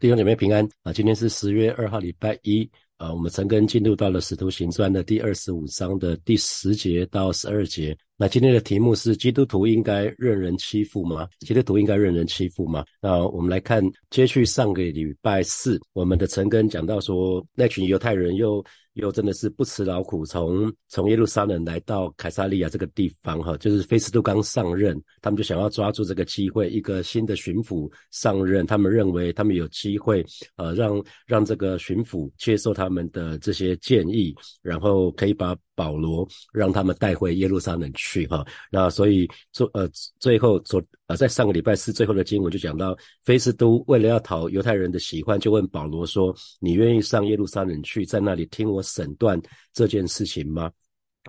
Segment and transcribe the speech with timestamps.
[0.00, 0.94] 弟兄姐妹平安啊！
[0.94, 2.66] 今天是十月二号，礼拜一
[2.96, 3.12] 啊。
[3.12, 7.94] 我们陈根进入到了《使徒行传》的第二十五章的第十节到十二节。
[8.16, 11.28] 那今天的题目是：基督徒应该任人欺负吗？
[11.40, 12.82] 基督徒应该任人欺负吗？
[13.02, 18.64] 那我们来看，接续上个礼拜四，我们的陈根讲到说，那群犹太人又。
[18.94, 30.24] 又真的是不辞劳苦，从从耶路撒冷来到凯撒利亚这个地方，哈，就是菲斯都刚上任，他们就想要抓住这个机会，一个新的巡抚上任，他们认为他们有机会，
[30.56, 42.94] 呃，让让这个巡抚接受他们的这些建议，然后可以把保罗让他们带回耶路撒冷去，哈，那所以做呃最后昨呃在上个礼拜四最后的经文就讲到，
[43.24, 49.40] 菲斯都为了要讨犹太人的喜欢，就问保罗说：“你愿意上耶路撒冷去，在那里听我？”审断
[49.72, 50.68] 这件事情吗？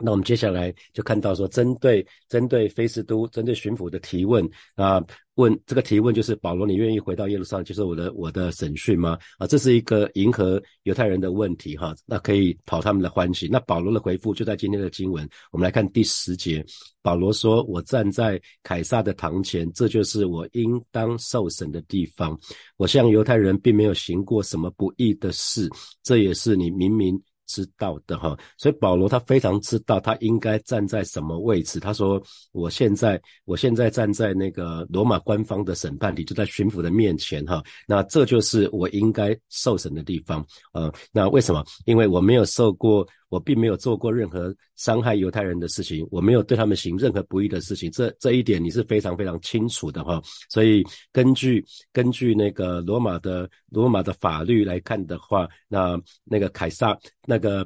[0.02, 5.04] 那我们接下来就看到说，针对针对菲斯都、针对巡抚的提问啊，
[5.36, 9.18] 问这个提问就是保罗，你愿意回到耶路撒冷接受我的我的审讯吗？
[9.38, 13.50] 啊，这是一个迎合犹太人的问题哈，那可以讨他们的欢喜。
[13.52, 16.66] 那保罗的回复就在今天的经文，我们来看第十节，
[17.02, 22.40] 保罗说：“我站在凯撒的堂前，这就是我应当受审的地方。
[22.78, 25.70] 我向犹太人并没有行过什么不义的事，
[26.02, 27.22] 这也是你明明。”
[27.52, 31.80] 知道的哈，所以保罗他非常知道他应该站在什么位置。
[31.80, 32.22] 他说
[32.54, 37.62] ：“我现在，我现在站在那个罗马官方的审判里，就在巡抚的面前哈。
[37.86, 40.46] 那这就是我应该受审的地方。
[40.72, 41.64] 呃，那为什么？
[41.86, 50.22] 因为我没有受过。”我并没有做过任何伤害犹太人的事情，我没有对他们行任何不义的事情，这这一点你是非常非常清楚的哈。
[50.50, 57.66] 所以根据根据那个罗马的罗马的法律来看的话，那那个凯撒那个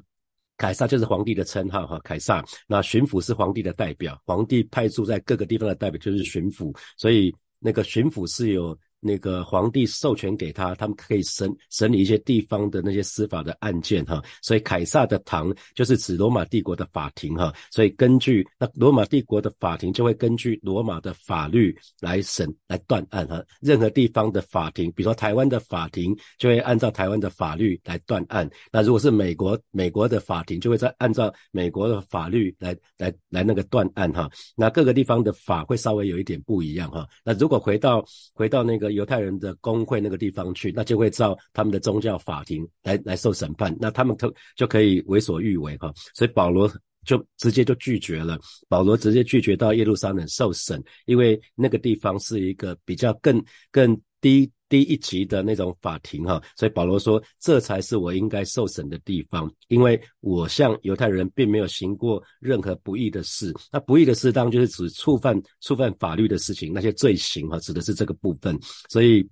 [0.55, 8.77] 凯撒就是皇帝的称号哈，凯撒那巡抚是皇帝的代表，皇帝派驻在各个地方的代表就是巡抚，所以那个巡抚是有。
[8.99, 38.03] 那个皇帝授权给他，他们可以审审理一些地方的那些司法的案件哈，所以凯撒的堂就是指罗马帝国的法庭哈，所以根据那罗马帝国的法庭就会根据罗马的法律来审来断案哈，任何地方的法庭，比如说台湾的法庭就会按照台湾的法律来断案，那如果是美国美国的法庭就会在按照美国的法律来来来那个断案哈，那各个地方的法会稍微有一点不一样哈，那如果回到
[38.33, 38.95] 回到那个。
[38.95, 45.94] 犹太人的工会那个地方去，那就会照他们的宗教法庭来来受审判，那他们可就可以为所欲为哈。
[46.14, 46.67] 所以保罗
[47.06, 54.52] 就直接就拒绝了，保罗直接拒绝到耶路撒冷受审，因为那个地方是一个比较更更低。
[54.67, 63.53] 低一级的那种法庭哈，所以保罗说，这才是我应该受审的地方，因为我向犹太人并没有行过任何不义的事。
[63.71, 68.59] 那不义的事当然就是指触犯触犯法律的事情，那些罪行哈，指的是这个部分。
[68.89, 69.27] 所以，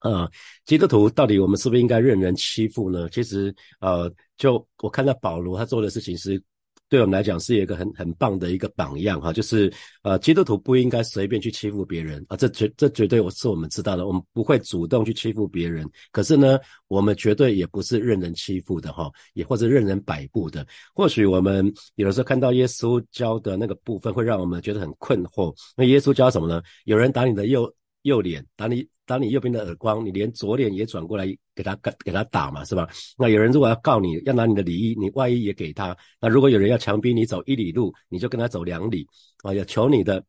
[0.00, 0.30] 呃，
[0.64, 3.08] 基督徒到底我们是不是应该任人欺负呢？
[3.10, 6.42] 其实，呃，就我看到保罗他做的事情是。
[6.92, 9.72] 对我们来讲是一个很很棒的一个榜样哈，就是
[10.02, 15.88] 呃基督徒不应该随便去欺负别人啊，这绝这绝对我是我们知道的，我们不会主动去欺负别人。
[16.10, 16.58] 可是呢，
[16.88, 20.66] 我们绝对也不是任人欺负的哈，也或者任人摆布的。
[20.94, 25.50] 或许我们有的时候看到耶稣教的那个部分，会让我们觉得很困惑。
[25.74, 26.62] 那耶稣教什么呢？
[26.84, 28.86] 有人打你的右右脸，打你。
[29.04, 31.26] 打你右边的耳光，你连左脸也转过来
[31.56, 32.88] 给他给给他打嘛，是吧？
[33.18, 35.94] 那有人如果要告你，要拿你的礼衣，你万一也给他。
[36.20, 39.06] 那如果有人要强逼你走一里路，你就跟他走两里
[39.42, 39.52] 啊。
[39.52, 40.24] 有求你的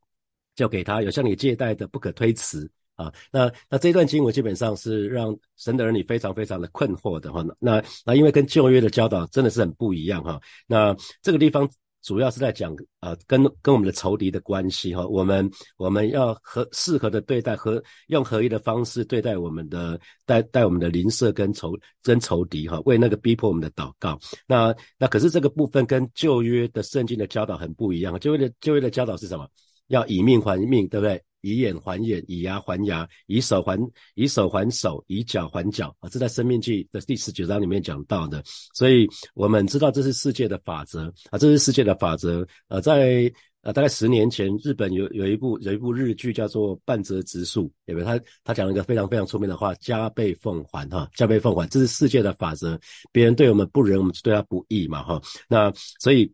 [0.56, 3.10] 就给他，有向你借贷的不可推辞啊。
[3.30, 7.46] 那那这段经文基本上是让神的儿女非常非常的困惑的哈。
[7.60, 10.38] 那那因为跟旧约的教导真的是很不一样哈。
[10.66, 11.66] 那这个地方。
[12.04, 21.72] 主要是在讲呃，跟跟我们的仇敌的关系哈，我们我们要合适合的对待和用合一的方式对待我们的带带我们的邻舍跟仇
[22.02, 24.18] 跟仇敌哈，为那个逼迫我们的祷告。
[24.46, 29.48] 那那可是这个部分跟旧约的圣经的教导很不一样，旧约的旧约的教导是什么？
[29.88, 31.22] 要以命还命，对不对？
[31.46, 33.78] 以眼还眼，以牙还牙，以手还
[34.14, 36.08] 以手还手，以脚还脚啊！
[36.08, 38.42] 这在《生命记》的第十九章里面讲到的，
[38.72, 42.48] 所以我们知道这是世界的法则啊，这是世界的法则。
[42.68, 48.06] 呃，在呃大概十年前，日本有有一部有一部日剧叫做《半泽直树》，有没有？
[48.06, 52.80] 他他讲了一个非常非常出名的话：加倍奉还哈，加倍奉还，这是世界的法则。
[53.12, 55.20] 别人对我们不仁，我们就对他不义嘛哈。
[55.46, 55.70] 那
[56.00, 56.32] 所以。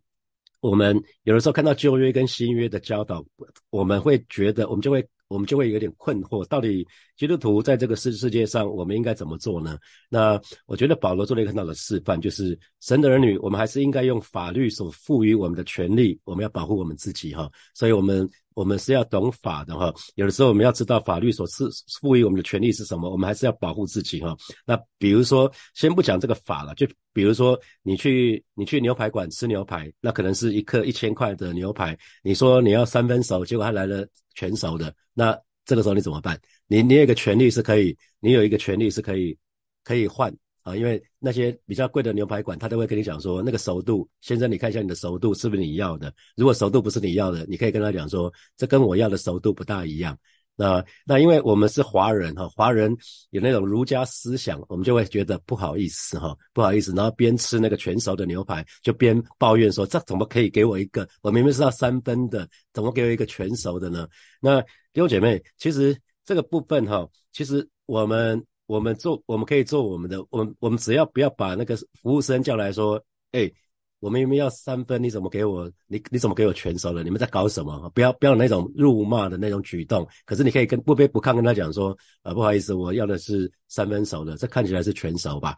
[0.61, 3.23] 我们有的时候看到旧约跟新约的教导，
[3.69, 6.87] 我们会觉得，我们就会，我们就会有点困惑，到底
[7.17, 9.77] 基督徒在这个世世界上，我们应该怎么做呢？
[10.07, 17.49] 那我觉得保罗做了一个很好的示范，就是神的儿女，我们还是应该用法律所赋予我们的权利，我们要保护我们自己哈。
[17.73, 18.29] 所以，我们。
[18.61, 19.91] 我们是要懂法的哈。
[20.13, 21.67] 有的时候我们要知道法律所赐
[21.99, 24.37] 赋予我们的权利是什么，我们还是要保护自己哈。
[24.65, 35.35] 那比如说，先不讲这个法了，就比如说你去你去牛排馆吃牛排，那可能是一克一千块的牛排，你说你要三分熟，结果他来了全熟的，那
[35.65, 36.39] 这个时候你怎么办？
[36.67, 39.35] 你你有一个权利是可以，你有一个权利是可以
[39.83, 40.31] 可以换。
[40.63, 46.11] 啊，因为那些比较贵的牛排馆，他都会跟你讲说，那个熟度，先生，你看一下你的熟度是不是你要的？
[46.35, 50.17] 如果熟度不是你要的，你可以跟他讲说，这跟我要的熟度不大一样。
[50.55, 52.97] 那 那因为我们是华人哈，华人
[53.29, 61.07] 有那种儒家思想，我们就会觉得不好意思哈，不好意思，然后边吃那个全熟的牛排，就边抱怨说，这怎么可以给我一个？
[61.21, 64.07] 我明明是要三分的，怎么给我一个全熟的呢？
[64.41, 65.95] 那弟兄姐妹，其实
[66.25, 68.43] 这个部分哈，其实我们。
[68.71, 73.03] 我们做，我们可以做我们的，我们我们只要不要把那个服务生叫来说，
[73.33, 73.51] 哎，
[73.99, 75.69] 我们明明要三分，你怎么给我？
[75.87, 77.03] 你你怎么给我全收了？
[77.03, 77.89] 你们在搞什么？
[77.93, 80.07] 不要不要那种辱骂的那种举动。
[80.23, 85.57] 可是你可以跟不卑不亢跟他讲说，啊，不好意思，我要的是三分熟的，这看起来是全熟吧？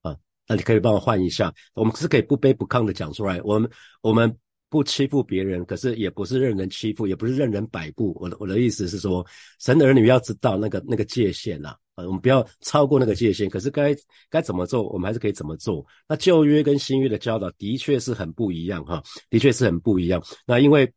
[0.00, 0.16] 啊，
[0.48, 1.52] 那你可以帮我换一下。
[1.74, 3.70] 我们是可以不卑不亢的讲出来，我们
[4.00, 4.34] 我们
[4.74, 8.12] 不欺负别人，可是也不是任人欺负，也不是任人摆布。
[8.20, 9.24] 我的我的意思是说，
[9.60, 11.76] 神的儿女要知道那个那个界限呐。
[11.94, 13.48] 啊，我们不要超过那个界限。
[13.48, 13.94] 可是该
[14.28, 15.86] 该怎么做，我们还是可以怎么做。
[16.08, 19.00] 那旧约跟新约的教导的确是很不一样哈，
[19.30, 20.20] 的确是很不一样。
[20.44, 20.92] 那因为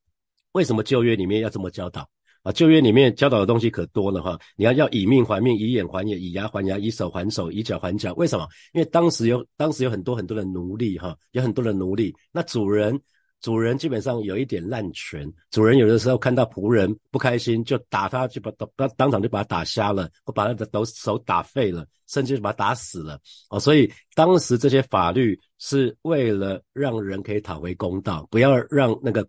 [0.54, 2.10] 为什么旧约里面要这么教导
[2.42, 2.52] 啊？
[2.52, 4.40] 旧约里面教导的东西可多了哈。
[4.56, 8.12] 你要要以命还命，以眼还眼，以牙还牙，以手还手，以脚还脚。
[8.16, 8.48] 为什么？
[8.74, 12.12] 因为当时有当时有很多很多的奴隶哈，有很多的奴隶。
[12.32, 13.00] 那主人。
[13.42, 23.19] 主人基本上有一点滥权，主人有的时候看到仆人不开心，就打他，就把当当场就把他打瞎了，或把他的手手打废了，甚至把他打死了。
[23.50, 29.28] 哦，所以当时这些法律是为了让人可以讨回公道，不要让那个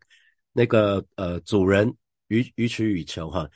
[0.52, 1.94] 那个呃主人
[2.28, 3.49] 予予取予求哈，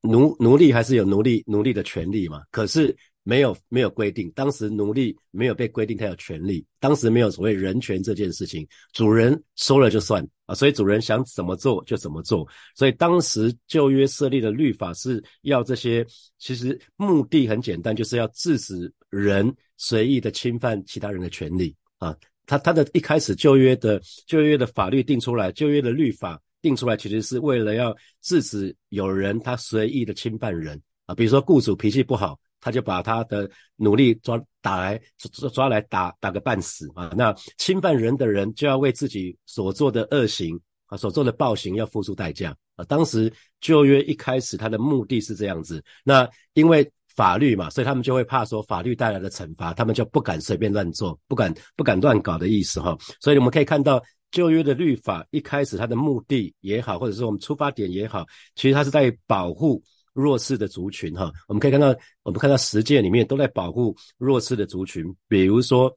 [0.00, 2.96] 奴奴隶还是有奴隶奴隶的权利嘛，可是。
[3.28, 12.46] 没有没有规定，当时奴隶没有被规定他有权利，当时没有所谓人权这件事情，主人说了就算啊，所以主人想怎么做就怎么做，
[12.76, 16.06] 所以当时旧约设立的律法是要这些，
[16.38, 22.16] 其实目的很简单，就是要制止人随意的侵犯其他人的权利啊。
[22.46, 27.92] 他他的一开始旧约的旧约的法律定出来，旧约的律法定出来，其实是为了要
[28.22, 32.38] 制止有人他随意的侵犯人啊，比如说雇主脾气不好。
[32.60, 37.12] 他就把他的努力抓打来抓抓来打打个半死啊！
[37.16, 42.84] 那侵犯人的人就要为自己所做的恶行啊所做的暴行要付出代价啊！
[42.86, 52.96] 当时旧约一开始他的目的是这样子，那因为法律嘛，所以他们就会怕说法律带来的惩罚，他们就不敢随便乱做，不敢不敢乱搞的意思哈。
[53.20, 59.82] 所以我们可以看到旧约的律法一开始它的目的也好，或者是我们出发点也好，其实它是在保护。
[60.16, 65.94] 弱势的族群，哈，我们可以看到，我们看到实践里面都在保护弱势的族群，比如说，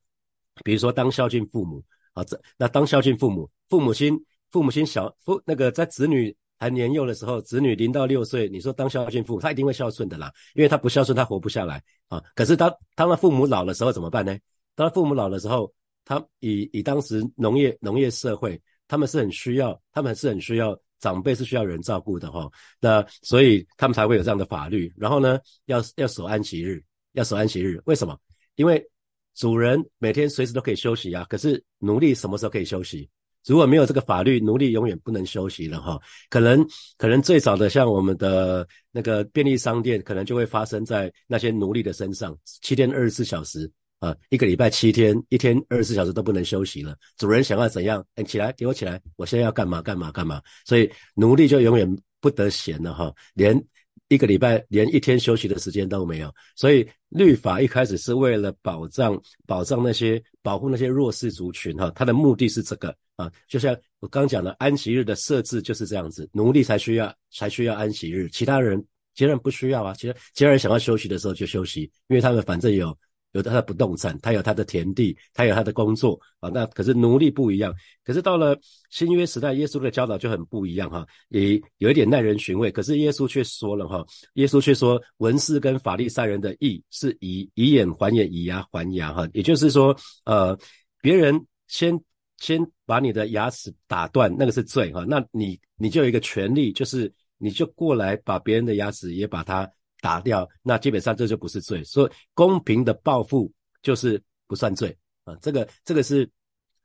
[0.61, 1.81] 比如说当孝敬父母，
[2.11, 4.13] 啊，这那当孝敬父母，父母亲，
[4.51, 12.21] 父母亲小父那个在子女还年幼的时候，子女零到六岁，你说当孝敬父母，他一定会孝顺的啦，因为他不孝顺，他活不下来啊。
[12.35, 14.37] 可是当当他父母老的时候怎么办呢？
[14.75, 15.73] 当他父母老的时候，
[16.03, 20.77] 他以以当时农业农业社会，他们是很需要，他们是很需要。
[20.99, 22.49] 长辈是需要人照顾的哈，
[22.79, 24.91] 那所以他们才会有这样的法律。
[24.97, 27.81] 然后呢，要要守安息日，要守安息日。
[27.85, 28.17] 为什么？
[28.55, 28.85] 因为
[29.35, 31.25] 主人每天随时都可以休息啊。
[31.29, 33.09] 可是奴隶什么时候可以休息？
[33.45, 35.97] 如果没有这个法律，奴隶永远不能休息了哈。
[36.29, 36.63] 可能
[36.97, 43.71] 可能最早的像我们的那个便利商店，可能就会发生在那些奴隶的身上，七天二十四小时。
[43.99, 46.95] 啊，一个礼拜七天，一天二十四小时都不能休息了。
[47.17, 48.03] 主人想要怎样？
[48.15, 48.99] 哎，起来，给我起来！
[49.17, 49.81] 我现在要干嘛？
[49.81, 50.09] 干嘛？
[50.09, 50.41] 干嘛？
[50.65, 51.85] 所以奴隶就永远
[52.21, 53.61] 不得闲了哈，连
[54.07, 56.33] 一个礼拜连一天休息的时间都没有。
[56.55, 63.29] 所以律法一开始是为了保障保障那些保护那些弱势族群哈，它的目的是这个啊。
[63.49, 68.81] 就像我刚讲的安息日的设置就是这样子，奴隶才需要才需要安息日，其他人
[69.13, 69.93] 其他人不需要啊。
[69.93, 72.97] 其实其他人想要休息的时候就休息，因为他们反正有。
[73.33, 76.49] 有他的不动产，他有他的田地，他有他的工作啊。
[76.49, 77.73] 那可是奴隶不一样。
[78.03, 78.57] 可是到了
[78.89, 82.71] 新约时代，耶稣的教导就很不一样哈，也有一点耐人寻味。
[82.71, 89.27] 可是耶稣却说了哈，耶稣却说文士跟法利赛人的义是以以眼还眼，以牙还牙哈。
[89.33, 89.95] 也就是说，
[90.25, 90.57] 呃，
[91.01, 91.99] 别人先
[92.37, 95.05] 先把你的牙齿打断，那个是罪哈。
[95.07, 99.69] 那你你就有一个权利，就是你就过来把别人的牙齿也把它。
[100.01, 103.51] 打掉，那基本上这就不是罪，所以公平的报复
[103.81, 105.35] 就是不算罪啊。
[105.41, 106.29] 这个这个是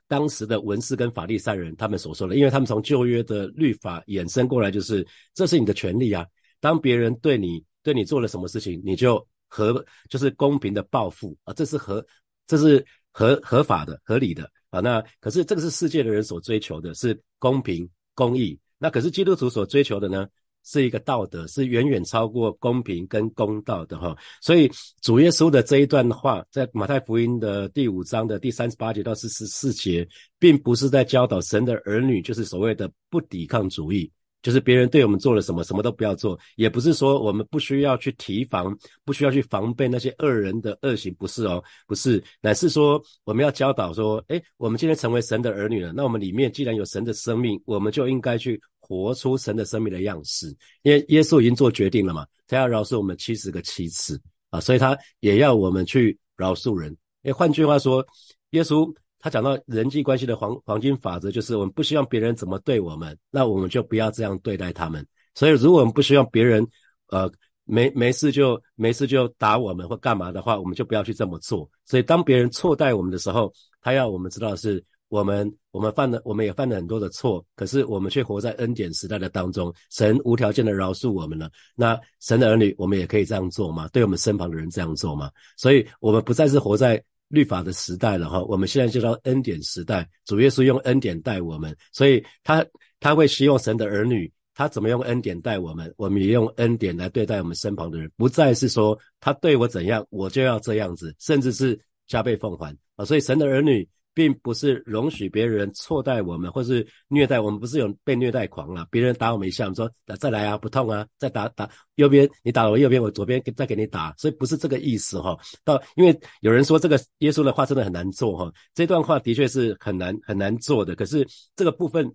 [0.06, 6.26] 当时的文士跟法利赛人他们所说的，因为他们从旧约的律法衍生过来，就是这是你的权利啊。
[6.60, 12.04] 当别人对你对你做了什么事情，你就合就是公平的报复啊，这是合
[12.46, 14.80] 这是合合法的合理的啊。
[14.80, 20.26] 那可是这个是世界的人所追求的是公平公义，那可是基督徒所追求的呢？
[20.64, 24.16] 是一个道德，是远远超过公平跟公道的哈。
[24.40, 24.70] 所以
[25.02, 30.06] 主耶稣的这一段话，在马太福音的第五章的第三十八节到四十四节，
[30.38, 34.10] 并不是在教导神的儿女，就是所谓的不抵抗主义，
[34.42, 48.60] 就是别人对我们做了什么，什么都不要做；也不是说我们不需要去提防，不需要去防备那些恶人的恶行，不是哦，不是，乃是说我们要教导说，诶，我们今天成为神的儿女了，那我们里面既然有神的生命，我们就应该去。
[48.86, 56.94] 活出神的生命的样式，因为耶稣已经做决定了嘛，他要饶恕我们七十个七次啊，所以他也要我们去饶恕人。
[57.22, 58.06] 诶，换句话说，
[58.50, 65.06] 耶稣他讲到人际关系的黄黄金法则，就是我们不希望别人怎么对我们，那我们就不要这样对待他们。
[65.34, 66.66] 所以，如果我们不希望别人
[67.08, 67.30] 呃
[67.64, 71.68] 没没事就没事就打我们或干嘛的话，我们就不要去这么做。
[71.86, 73.50] 所以，当别人错待我们的时候，
[73.80, 74.84] 他要我们知道是。
[75.08, 81.48] 我们我们犯了，我们也犯了很多的错，可是我们却活在恩典时代的当中，神无条件的饶恕我们了。
[81.76, 83.88] 那神的儿女，我们也可以这样做吗？
[83.92, 85.30] 对我们身旁的人这样做吗？
[85.56, 92.64] 所以，我们不再是活在律法的时代了哈，我们现在就到恩典时代，主耶稣用恩典待我们，所以他
[92.98, 103.04] 他会希望神的儿女，他怎么用恩典待我们，我们也用恩典来对待我们身旁的人，不再是说他对我怎样，我就要这样子，甚至是加倍奉还啊。
[103.04, 103.88] 所以，神的儿女。
[104.14, 108.86] 并不是容许别人错待我们，或是虐待我们，不是有被虐待狂了。
[108.90, 115.36] 别人打我们一下，我们说再来啊，不痛啊，再打打右边，你打我右边，我左边再给你打，所以不是这个意思哈。
[115.64, 120.94] 到因为有人说这个耶稣的话真的很难做哈，这段话的确是很难很难做的。
[120.94, 122.10] 可是这个部分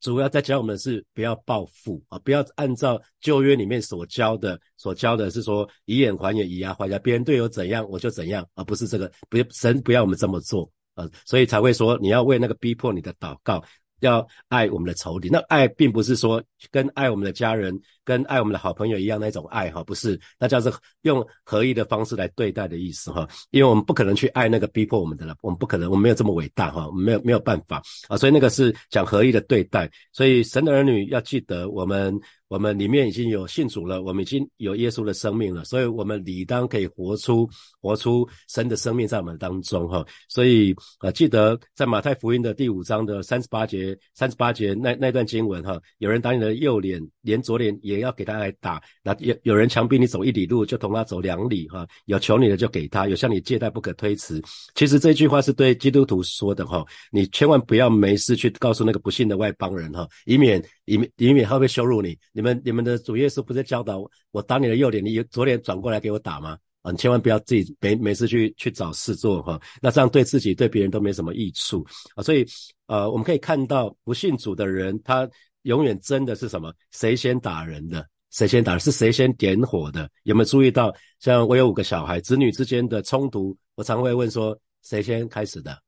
[0.00, 10.70] 主要在教我们是不要报复啊，不要按照旧约里面所教的，所教的是说以眼还眼，以牙还牙，别人对我怎样我就怎样，而不是这个不神不要我们这么做。
[10.98, 13.62] 呃，所以才会说你要为那个逼迫你的祷告，
[14.00, 15.28] 要爱我们的仇敌。
[15.28, 20.72] 那爱并不是说跟爱我们的家人、跟爱我们的好朋友一样那种爱哈，不是，那叫是
[21.02, 23.28] 用合一的方式来对待的意思哈。
[23.50, 28.16] 因为我们不可能去爱那个逼迫我们的了，我们不可能，我们没有这么伟大哈，我们没有没有办法啊。
[28.16, 29.90] 所以那个是讲合一的对待。
[30.10, 32.18] 所以神的儿女要记得我们。
[32.48, 37.46] 我们里面已经有信主了，我们已经有耶稣的生命了，所以我们理当可以活出
[37.78, 40.02] 活出神的生命在我们当中哈。
[40.30, 51.86] 所以啊，记得在马太福音的第五章的三十八节，三十八节那那段经文哈，有人打你的右脸，连左脸也要给他来打；那有有人强逼你走一里路，就同他走两里哈。
[52.06, 54.42] 有求你的就给他，有向你借贷不可推辞。
[54.74, 62.16] 其实这句话是对基督徒说的哈，你千万不要没事去告诉那个不幸的外邦人哈，以免以免以免他会羞辱你。
[62.32, 66.58] 你们你们的主耶稣不是教导我打你的右脸，你左脸转过来给我打吗？
[66.82, 72.22] 啊，你千万不要自己没没事去去找事做哈，那这样对自己对别人都没什么益处啊。
[72.22, 72.46] 所以
[72.86, 75.28] 呃，我们可以看到不信主的人，他
[75.62, 76.72] 永远争的是什么？
[76.92, 78.06] 谁先打人的？
[78.30, 78.78] 谁先打？
[78.78, 80.10] 是谁先点火的？
[80.24, 80.94] 有没有注意到？
[81.18, 85.78] 像我有五个小孩，子女之间的冲突，我常会问说，谁先开始的？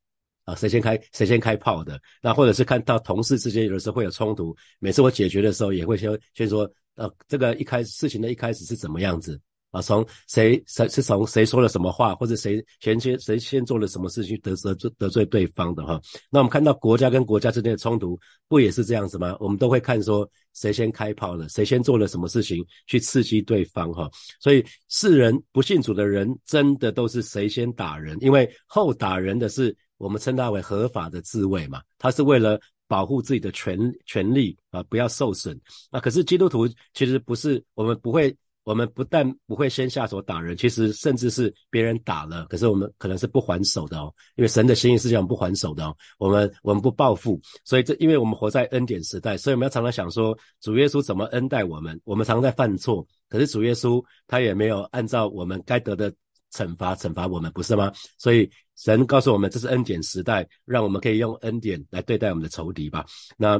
[0.44, 2.00] 啊，谁先开谁先开炮的？
[2.22, 9.38] 那或者是看到同事之间有的时候会有冲突，每次我解决的时候也会先先说，呃，这个一开始事情的一开始是怎么样子
[9.70, 9.80] 啊？
[9.82, 16.00] 从谁谁是从谁说了什么话，或者谁先先谁先做了什么事情得得罪得罪对方的哈？
[16.30, 19.36] 那我们看到国家跟国家之间的冲突，不也是这样子吗？
[19.40, 24.10] 我们都会看说谁先开炮了，谁先做了什么事情去刺激对方哈？
[24.40, 29.76] 所以世人不信主的人，真的都是谁先打人，因为后打人的是。
[30.00, 32.58] 我们称它为合法的自卫嘛，他是为了
[32.88, 35.60] 保护自己的权权利啊，不要受损。
[35.92, 45.96] 那可是基督徒其实不是，我们不会，我们不但不会先下手打人，其实甚至是别人打了，可是我们可能是不还手的哦，因为神的心意是讲不还手的哦。
[46.18, 52.00] 我们我们不报复，所以这因为我们活在恩典时代，所以我们要常常想说，主耶稣怎么恩待我们？
[52.04, 56.12] 我们常常在犯错，可是主耶稣他也没有按照我们该得的。
[56.52, 57.92] 惩罚惩罚我们不是吗？
[58.18, 63.06] 所以神告诉我们，这是恩典时代，让我们可以用恩典来对待我们的仇敌吧。
[63.36, 63.56] 那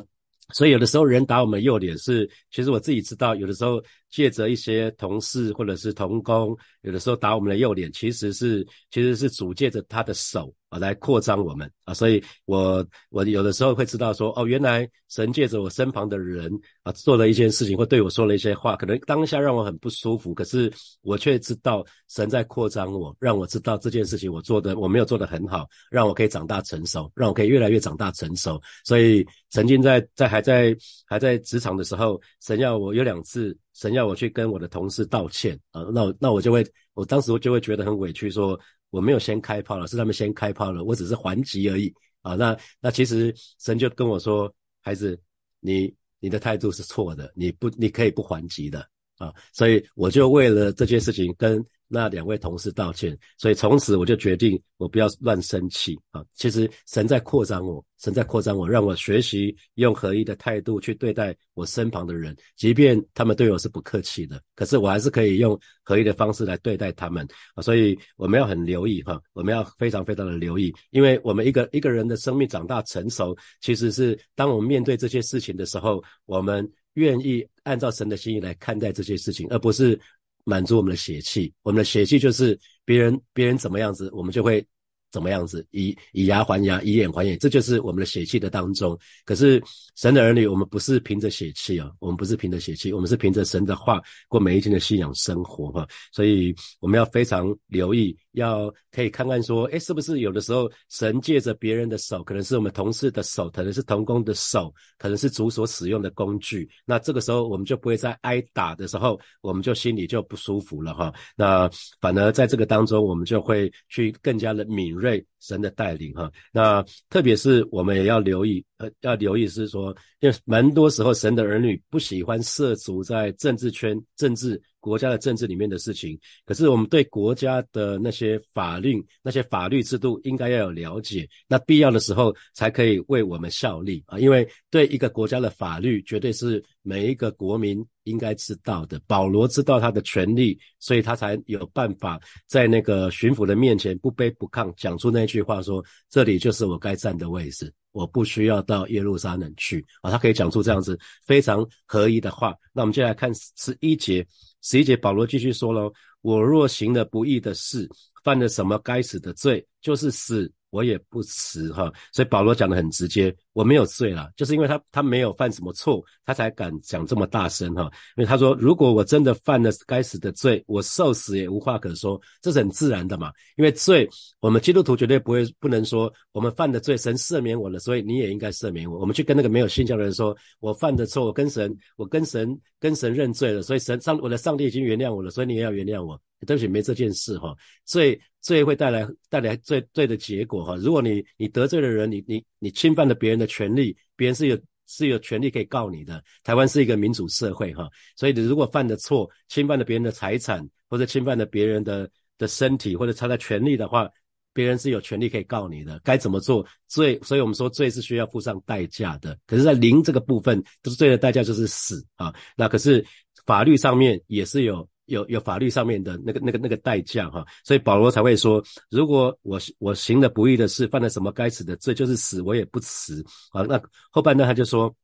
[0.52, 16.50] 所以有的时候人打我们的右脸是，其实我自己知道，有的时候借着一些同事或者是同工，有的时候打我们的右脸，其实是其实是主借着他的手啊来扩张我们啊，所以我我有的时候会知道说，哦，原来神借着我身旁的人
[16.82, 20.72] 啊做了一件事情，或对我说了一些话，可能当下让我很不舒服，可是
[21.02, 28.60] 我却知道神在扩张我，让我知道这件事情我做的我没有做得很好，让我可以长大成熟，让我可以越来越长大成熟。
[28.84, 30.74] 所以曾经在在还在
[31.04, 33.56] 还在职场的时候，神要我有两次。
[33.72, 36.62] 神要我去跟我的同事道歉啊，那那我就会，
[36.92, 38.58] 我当时我就会觉得很委屈，说
[38.90, 41.92] 我没有先开炮了，是他们先开炮了，我只是还击而已
[42.22, 42.34] 啊。
[42.34, 45.18] 那那其实神就跟我说，孩子，
[45.60, 48.86] 你你的态度是错的，你不你可以不还击的
[49.20, 49.32] 啊。
[49.52, 51.64] 所以我就为了这件事情跟。
[51.92, 56.24] 那两位同事道歉，所以从此我就决定我不要乱生气啊！
[56.34, 67.60] 其实神在扩张我，神在扩张我，让我学习用合一的态度去对待我身旁的人，即便他们对我是不客气的，可是我还是可以用合一的方式来对待他们啊！
[67.60, 80.00] 所以我们要很留意哈，我们要非常非常的留意，因为我们一个一个人的生命长大成熟，其实是当我们面对这些事情的时候，我们愿意按照神的心意来看待这些事情，而不是。
[80.44, 84.66] 满足我们的血气，我们的血气就是别人别人怎么样子，我们就会
[85.12, 88.98] 怎么样子，以以牙还牙，以眼还眼，这就是我们的血气的当中。
[89.26, 89.62] 可是
[89.96, 95.86] 神的儿女，我们不是凭着血气啊，我们不是凭着血气，我们是凭着神的话过每一天的信仰生活哈。
[96.10, 98.16] 所以我们要非常留意。
[98.32, 106.68] 要可以看看说，哎，是不是有的时候神借着别人的手，可能是我们同事的手，可能是同工的手，可能是主所使用的工具。
[106.84, 111.12] 那这个时候我们就不会在挨打的时候，我们就心里就不舒服了哈。
[111.36, 111.68] 那
[112.00, 116.30] 反而在这个当中，我们就会去更加的敏锐神的带领哈。
[116.52, 124.60] 那特别是我们也要留意，呃，要留意是说，因为蛮多时候神的儿女不喜欢涉足在政治圈、政治。
[124.80, 134.18] 国家的政治里面的事情，可是我们对国家的那些法律、那些法律制度应该要有了解，那必要的时候才可以为我们效力啊！
[134.18, 139.00] 因为对一个国家的法律，绝对是每一个国民应该知道的。
[139.06, 152.54] 保罗知道他的权利，所以他才有办法在那个巡抚的面前不卑不亢，讲出那句话说：“这里就是我该站的位置。”我不需要到耶路撒冷去啊，他可以讲出这样子非常合一的话。
[152.72, 154.26] 那我们接下来看十一节，
[154.62, 157.88] 十一节保罗继续说喽：我若行了不义的事，
[158.22, 160.52] 犯了什么该死的罪，就是死。
[160.70, 167.82] 我也不辞哈，所以保罗讲的很直接，我没有罪了，就是因为他他没有犯什么错，他才敢讲这么大声哈。
[168.16, 173.32] 因为他说，如果我真的犯了该死的罪，我受死也无话可说，这是很自然的嘛。
[173.56, 174.08] 因为罪，
[174.40, 178.98] 我们基督徒绝对不会不能说我们犯的罪，神赦免我了，所以你也应该赦免我。
[178.98, 186.20] 我们去跟那个没有信教的人说，我犯的错，我跟神，我跟神跟神认罪了，所以神上我的上帝已经原谅我了，所以你也要原谅我。
[186.46, 190.74] 对不起，没这件事哈，罪罪会带来带来罪罪的结果哈。
[190.76, 196.22] 如果你你得罪了人，你你你侵犯了别人的权利，别人是有是有权利可以告你的。
[196.42, 204.08] 台湾是一个民主社会哈，所以你如果犯的错，侵犯了别人的财产，或者侵犯了别人的的身体，或者他的权利的话，
[204.54, 206.00] 别人是有权利可以告你的。
[206.02, 206.66] 该怎么做？
[206.88, 209.38] 罪，所以我们说罪是需要付上代价的。
[209.46, 212.34] 可是，在零这个部分，就是罪的代价就是死啊。
[212.56, 213.04] 那可是
[213.44, 214.88] 法律上面也是有。
[215.10, 223.62] 有有法律上面的那个那个那个代价哈，所以保罗才会说，如果我我行了不义的事，犯了什么该死的罪，就是死我也不辞啊。
[223.62, 224.94] 那后半段他就说，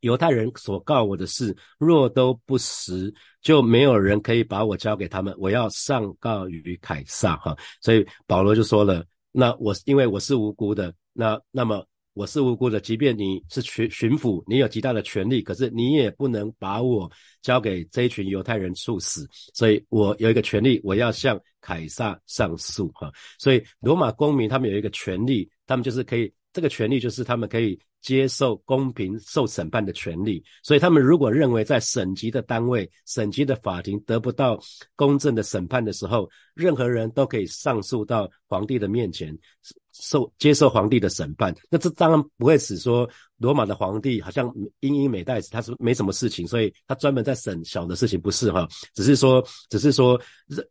[0.00, 7.56] 犹太人所告我的事，若都不实，就没有人可以把我交给他们，我要上告于凯撒哈。
[7.80, 11.86] 所以保罗就说了，那我因为我是无辜的，那那么。
[12.14, 19.26] 我是无辜的，即便你是巡巡抚，你有极大的权利，可是你也不能把我交给这一群犹太人处死。
[19.54, 23.10] 所以我有一个权利，我要向凯撒上诉哈。
[23.38, 30.44] 所以罗马公民他们有一个权利，他们就是可以，这个权利就是他们可以接受公平受审判的权利。
[30.62, 34.60] 所以他们如果认为在省级的单位、省级的法庭得不到
[34.96, 39.34] 公正的审判的时候，任何人都可以上诉到皇帝的面前。
[39.92, 48.66] 受接受皇帝的审判，那这当然不会使说罗马的皇帝好像英英美代子，他是没什么事情，所以他专门在审小的事情，不是哈？
[48.94, 50.20] 只是说，只是说，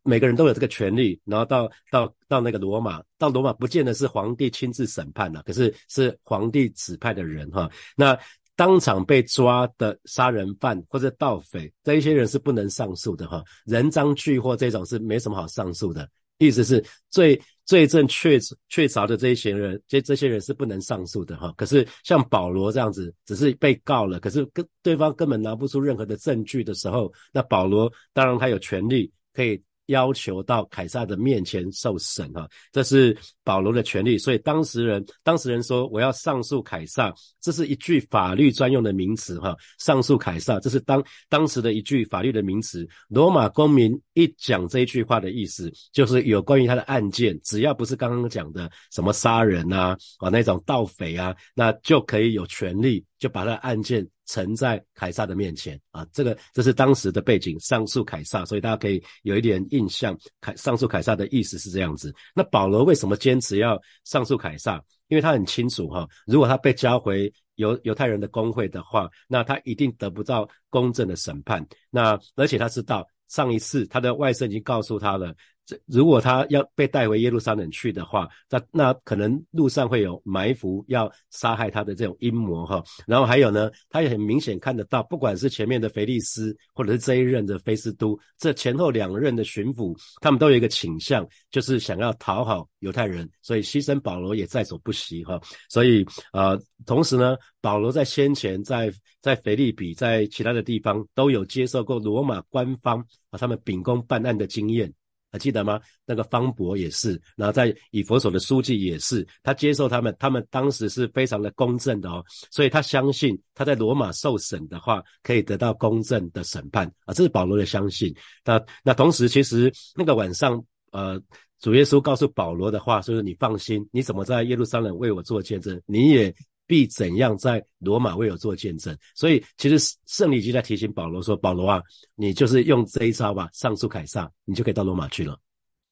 [0.04, 7.70] 每个人都有这个权利，然后到到到那个罗马，到罗马不见得是皇帝亲自审判了，可是是皇帝指派的人哈。
[7.96, 8.18] 那
[8.56, 13.44] 当场被抓的杀人犯或者盗匪，这一些人是不能上诉的哈。
[13.66, 16.08] 人赃俱获这种是没什么好上诉的。
[16.38, 17.40] 意思是最
[17.72, 21.54] 罪证确确凿的这一些人，这这些人是不能上诉的哈。
[21.56, 34.18] 可是像保罗这样子，只是被告了，可是跟对方根本拿不出任何的证据的时候，那保罗当然他有权利可以要求到凯撒的面前受审哈，这是保罗的权利。
[34.18, 39.56] 所以当事人当事人说我要上诉凯撒，这是一句法律专用的名词哈。
[39.80, 42.88] 上诉凯撒，这是当当时的一句法律的名词。
[43.10, 54.08] 罗马公民一讲这一句话的意思，就是有关于他的案件，只要不是刚刚讲的什么杀人啊啊那种盗匪啊，那就可以有权利就把他的案件。
[54.32, 60.18] 呈在凯撒的面前啊，这个这是当时的背景，上诉凯撒，所以大家可以有一点印象。
[60.40, 62.16] 凯上诉凯撒的意思是这样子。
[62.34, 64.82] 那保罗为什么坚持要上诉凯撒？
[65.10, 71.68] 因为他很清楚哈，如果他被交回犹犹太人的工会的话，那他一定得不到公正的审判。
[71.90, 75.36] 那而且他知道上一次他的外甥已经告诉他了。
[75.66, 82.84] 这如果他要被带回耶路撒冷去的话，那那可能路上会有埋伏要杀害他的这种阴谋哈。
[83.06, 95.40] 然后还有呢，他也很明显看得到，不管是前面的腓利斯，或者是这一任的菲斯都，这前后两任的巡抚，他们都有一个倾向，就是想要讨好犹太人，所以牺牲保罗也在所不惜哈。
[95.70, 104.92] 所以呃，同时呢，保罗在先前在在腓利比，在其他的地方都有接受过罗马官方啊他们秉公办案的经验。
[105.32, 105.80] 还记得吗？
[106.06, 118.14] 那个方伯也是，然后在以佛所的书记也是，他接受他们，他们当时是非常的公正的哦，所以他相信他在罗马受审的话，可以得到公正的审判啊，这是保罗的相信。
[118.44, 121.22] 那那同时，其实那个晚上，呃，
[121.60, 126.34] 主耶稣告诉保罗的话，说你放心，你怎么在耶路撒冷为我做见证，你也。
[126.72, 128.98] 必怎样在罗马为我做见证？
[129.14, 131.82] 所以其实圣礼就在提醒保罗说：“保罗啊，
[132.16, 135.38] 你就是用这一招吧，上诉凯撒，你就可以到罗马去了。”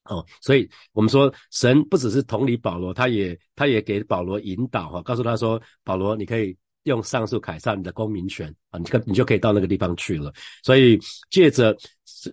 [0.08, 10.32] 哦，所以我们说神不只是同理保罗，他也他也给保罗引导哈，告诉他说：“保罗，你可以用上诉凯撒你的公民权啊，你可你就可以到那个地方去了。”
[10.64, 11.76] 所以借着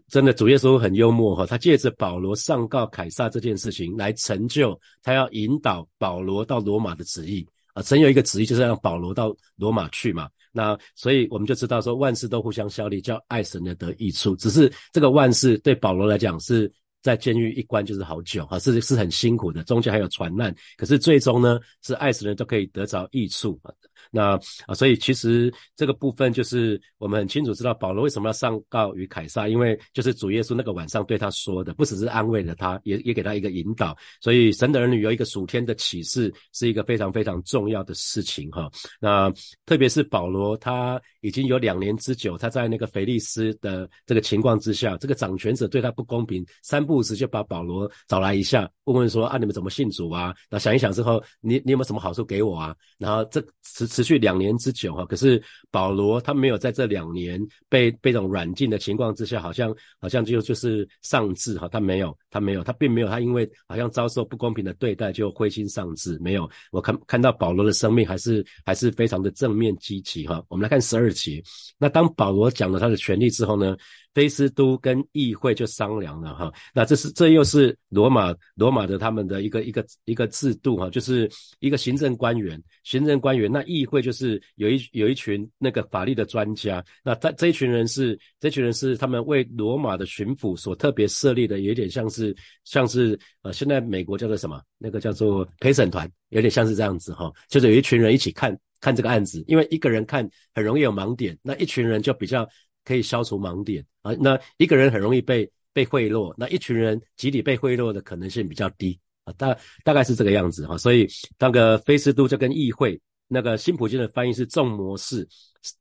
[0.08, 7.46] 真的主耶稣很幽默哈，他借着保罗上告凯撒这件事情来成就他要引导保罗到罗马的旨意。
[7.78, 10.28] 啊，曾有一个旨意，就是让保罗到罗马去嘛。
[10.52, 14.36] 那所以我们就知道说，万事都互相效力，叫爱神的得益处。
[14.36, 16.72] 只是这个万事对保罗来讲是
[17.04, 20.52] 在监狱一关就是好久啊，是是很辛苦的，中间还有船难。
[20.76, 23.72] 可是最终呢，是爱神人都可以得着益处啊。
[24.12, 33.96] 那啊，所以其实这个部分就是我们很清楚知道保罗为什么要上告于凯撒，因为就是主耶稣那个晚上对他说的，不只是安慰了他，也也给他一个引导。
[34.22, 38.70] 所以神的儿女有一个属天的启示，是一个非常非常重要的事情哈。
[39.00, 39.32] 那
[39.66, 50.34] 特别是保罗，他已经有两年之久，他在那个腓利斯的这个情况之下，这个掌权者对他不公平，三不五时就把保罗找来一下，问问说啊，你们怎么信主啊？
[50.50, 52.76] 那想一想之后，你你有没有什么好处给我啊？
[52.98, 70.44] 然后这持持续两年之久哈，可是保罗他没有在这两年被被这种软禁的情况之下，好像好像就就是丧志哈，他没有他没有他并没有他因为好像遭受不公平的对待就灰心丧志，没有我看看到保罗的生命还是还是非常的正面积极哈。
[70.48, 71.42] 我们来看十二节，
[71.80, 73.76] 那当保罗讲了他的权利之后呢？
[74.18, 94.60] 菲斯都跟议会就商量了哈，那这是这又是罗马罗马的他们的一个一个一个制度哈，就是一个行政官员，行政官员，那议会就是有一有一群那个法律的专家，那他这一群人是这群人是他们为罗马的巡抚所特别设立的，有点像是像是呃现在美国叫做什么？
[94.80, 102.50] 那个叫做陪审团，有点像是这样子哈，就是有一群人一起看看这个案子，因为一个人看很容易有盲点，那一群人就比较。
[102.88, 103.86] 可以消除盲点。
[104.02, 108.98] 啊，那一个人很容易被被贿赂，那一群人集体被贿赂的可能性比较低。
[109.26, 111.06] 啊，大大概是这个样子哈，所以
[111.38, 112.98] 那个菲斯都就跟议会
[113.28, 115.28] 那个新普京的翻译是众模式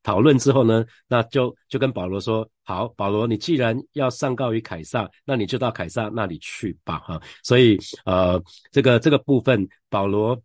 [0.03, 8.43] 讨论之后呢，那就就跟保罗说，好，保罗你既然要上告于凯撒，那你就到凯撒那里去吧哈，所以呃
[8.73, 10.37] 这个这个部分保罗。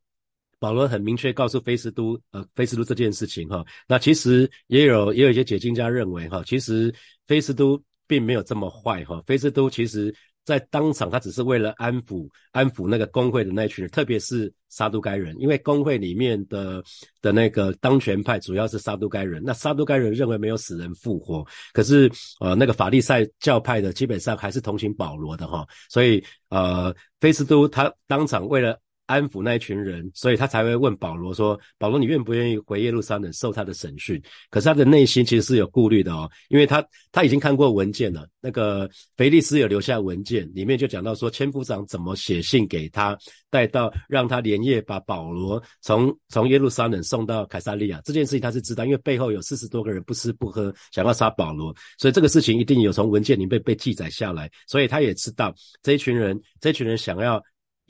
[0.61, 6.93] 保罗很明确告诉菲斯都，呃，菲斯都这件事情哈，那其实也有也有一些解经家认为哈，其实
[7.25, 10.13] 菲斯都并没有这么坏哈，菲斯都其实
[10.45, 16.83] 在当场他只是为了安抚安抚那个工会的那群人，特别是撒都该人，因为工会里面的
[17.23, 21.43] 的那个当权派主要是撒都该人，那撒都该人认为没有死人复活，
[21.73, 22.07] 可是
[22.39, 28.79] 呃那个法利赛教派的基本上还是同情保罗的哈，所以呃菲斯都他当场为了。
[29.11, 38.27] 安抚那一群人，所以他才会问保罗说：“保罗，你愿不愿意回耶路撒冷受他的审讯？”可是他的内心其实是有顾虑的哦，因为他他已经看过文件了。
[38.39, 43.15] 那个腓力斯有留下文件，里面就讲到说，千夫长怎么写信给他，
[43.49, 48.01] 带到让他连夜把保罗从从耶路撒冷送到凯撒利亚。
[48.03, 57.41] 这件事情他是知道，因为背后有四十多个人不吃不喝，想要杀保罗，所以这个事情一定有从文件里面被记载下来，所以他也知道这一群人，这一群人想要。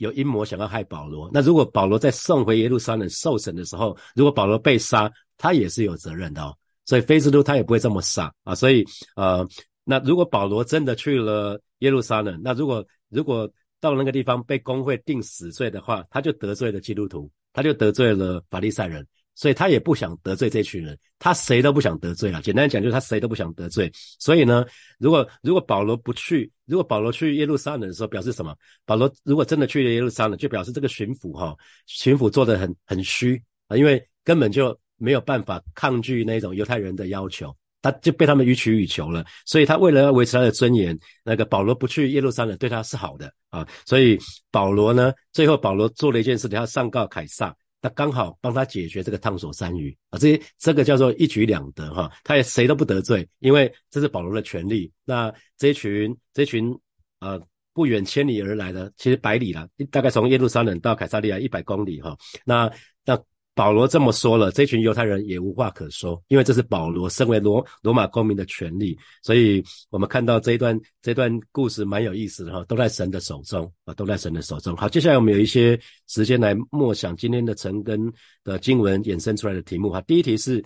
[0.02, 6.52] 有阴谋想要害保罗，那如果保罗在送回耶路撒冷受审的时候，如果保罗被杀，他也是有责任的哦。
[6.84, 8.52] 所以菲斯都他也不会这么傻啊。
[8.52, 8.84] 所以
[9.14, 9.46] 呃，
[9.84, 13.48] 那如果保罗真的去了耶路撒冷，那如果如果
[13.80, 19.06] 到那个地方被公会定死罪的话，他就得罪了基督徒，他就得罪了法利赛人。
[19.34, 22.42] 所以他也不想得罪这群人，他谁都不想得罪了。
[22.42, 23.90] 简单讲，就是他谁都不想得罪。
[24.18, 24.64] 所以呢，
[24.98, 28.54] 如果如果保罗不去，如果保罗去耶路撒冷的时候，表示什么？
[28.84, 39.24] 保罗如果真的去了耶路撒冷，就表示这个巡抚哈，巡抚做的很很虚啊，因为根本就没有办法抗拒那种犹太人的要求，他就被他们予取予求了。
[39.46, 43.66] 所以他为了要维持他的尊严，那个保罗不去耶路撒冷对他是好的啊。
[43.86, 44.18] 所以
[44.50, 47.56] 保罗呢，最后保罗做了一件事，他上告凯撒。
[47.82, 54.90] 那刚好帮他解决这个烫手山芋啊，这这个叫做一举两得哈，他也谁都不得罪，因为这是保罗的权利。
[55.04, 56.74] 那这群这群
[57.20, 57.38] 呃
[57.74, 62.16] 不远千里而来的，其实百里了，大概从耶路撒冷到凯撒利亚一百公里哈，
[62.46, 62.72] 那
[63.04, 63.22] 那。
[63.54, 68.98] 保罗这么说了，这群犹太人也无话可说，因为这是保罗身为罗罗马公民的权利。
[69.22, 74.74] 所以，我们看到这一段这段故事蛮有意思的哈，都在神的手中啊，都在神的手中。
[74.74, 78.10] 好，接下来我们有一些时间来默想今天的陈根
[78.42, 80.00] 的经文衍生出来的题目哈。
[80.02, 80.64] 第一题是，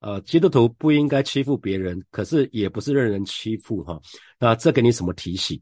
[0.00, 4.00] 呃，基督徒不应该欺负别人，可是也不是任人欺负哈。
[4.40, 5.60] 那这给你什么提醒？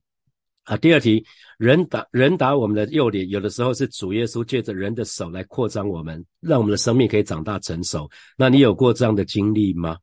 [0.64, 1.25] 啊，第二题，
[1.59, 8.09] 人打人打我们的右脸，有的时候是主耶稣借着人的手来扩张我们，让我们的生命可以长大成熟。
[8.37, 9.96] 那你有过这样的经历吗？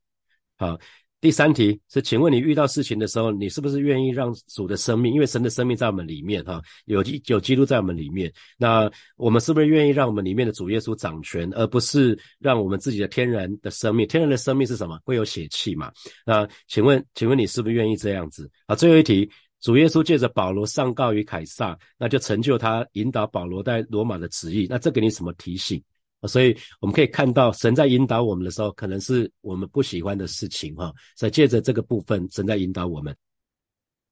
[0.57, 0.77] 好，
[1.21, 14.05] 第三题是，请问你遇到事情的时候，你是不是愿意让主的生命，因为神的生命在我们里面哈，有基有基督在我们里面，那我们是不是愿意让我们里面的主耶稣掌权，而不是让我们自己的天然的生命？
[14.05, 14.99] 天然的生命是什么？
[15.05, 15.89] 会有血气嘛？
[16.25, 18.51] 那请问，请问你是不是愿意这样子？
[18.65, 19.31] 啊，最后一题。
[19.61, 24.65] 主耶稣借着保罗上告于凯撒，那就成就他引导保罗在罗马的旨意。
[24.69, 25.81] 那这给你什么提醒？
[26.27, 30.93] 所以我们可以看到，神在引导我们的时候，可能是我们不喜欢的事情哈。
[31.15, 33.15] 所以借着这个部分，神在引导我们。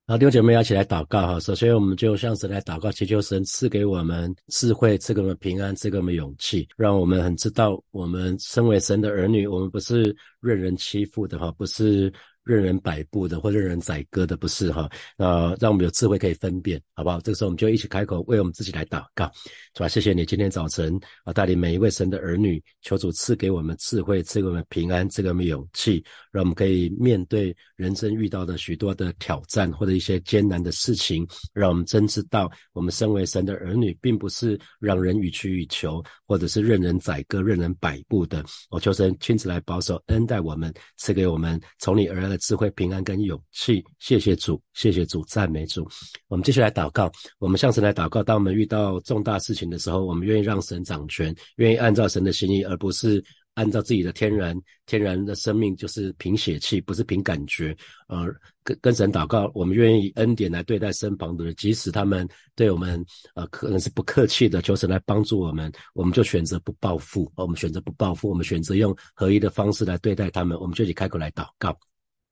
[0.05, 1.39] 好，弟兄姐妹要起来祷告哈。
[1.39, 12.11] 首先，我们就向神来祷告，祈求神赐给我们智慧，赐给我们平安，赐给我们勇气，让我们很知道，我们身为神的儿女，我们不是任人欺负的哈，不是。
[12.47, 17.19] 任人摆布的或任人宰割的不是哈，呃，让我们有智慧可以分辨，好不好？
[17.19, 19.29] 这个时候我们就一起开口为我们自己来祷告，
[19.75, 19.87] 是吧？
[19.89, 38.41] 谢谢你今天早晨啊，带领每一位神的儿女，求主赐给我们智慧，赐给我们平安，赐给我们勇气，让我们可以面对人生遇到的许多的挑战或者一些艰难的事情，让我们真知道我们身为神的儿女，并不是让人予取予求，或者是任人宰割、任人摆布的。
[38.69, 42.36] 我求神亲自来保守恩待我们，赐给我们从你而来的。
[42.37, 45.87] 智慧、平安跟勇气，谢谢主，谢谢主，赞美主。
[46.27, 48.23] 我们继续来祷告，我们向神来祷告。
[48.23, 53.23] 当我们遇到重大事情的时候，我们愿意让神掌权，愿意按照神的心意，而不是
[53.55, 57.75] 按照自己的天然、天然的生命，就是凭血气，不是凭感觉。
[58.07, 58.27] 呃，
[58.63, 67.31] 跟跟神祷告，我们愿意以恩典来对待身旁的人，即使他们对我们呃可能是不客气的，求神来帮助我们，我们就选择不报复。
[67.35, 70.55] 我们选择不报复，我们选择用合一的方式来对待他们。
[70.59, 71.75] 我们就一起开口来祷告。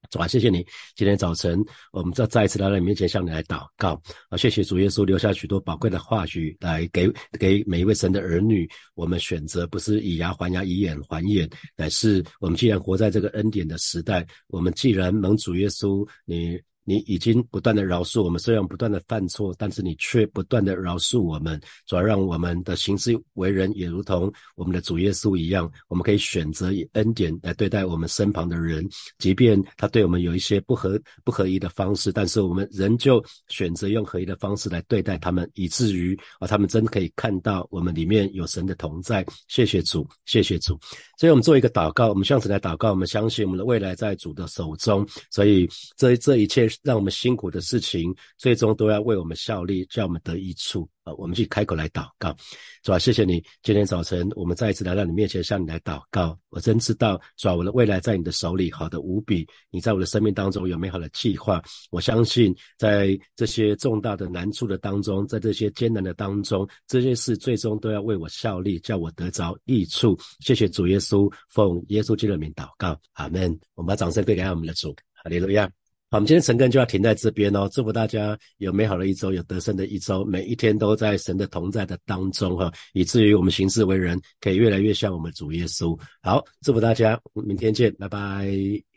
[0.09, 0.65] 主啊，谢谢你！
[0.95, 4.37] 今天早晨，我们再再一次来到你面前，向你来祷告啊！
[4.37, 8.69] 谢谢主耶稣留下许多宝贵的话语，来给给每一位神的儿女。
[8.93, 16.59] 我们选择不是以牙还牙，以眼还眼，乃是我们既然活在这个恩典的时代，我们既然蒙主耶稣你。
[16.87, 39.25] 你已经不断的饶恕我们，虽然不断的犯错，但是你却不断的饶恕我们，主要让我们的行事为人也如同我们的主耶稣一样，我们可以选择以恩典来对待我们身旁的人，即便他对我们有一些不合不合一的方式，但是我们仍旧选择用合一的方式来对待他们，以至于啊，他们真的可以看到我们里面有神的同在。
[39.47, 40.79] 谢谢主，谢谢主。
[41.17, 45.67] 所以我们做一个祷告，我们向神来祷告，我们相信我们的未来在主的手中，所以
[45.97, 46.69] 这这一切。
[46.83, 50.87] 让我们辛苦的事情，最终都要为我们效力，叫我们得益处。
[51.05, 52.35] 啊，我们去开口来祷告，
[52.81, 56.35] 主啊，谢谢你，今天早晨我们再一次来到你面前，向你来祷告。
[56.49, 59.47] 我真知道，主啊，我的未来在你的手里，好的无比。
[59.69, 61.61] 你在我的生命当中有美好的计划，
[61.91, 70.17] 我相信在这些重大的难处的当中，在这些艰难的当中，这些事最终都要为我效力，叫我得着益处。
[70.39, 73.55] 谢谢主耶稣，奉耶稣基督的名祷告，阿门。
[73.75, 75.71] 我们把掌声归给我们的主，哈利路亚。
[76.15, 77.67] 我们今天晨更就要停在这边哦。
[77.73, 85.99] 祝福大家有美好的一周，有得胜的一周，每一天都在神的同在的当中哈，以至于我们行事为人可以越来越像我们主耶稣。
[86.21, 88.94] 好，祝福大家，明天见，拜拜。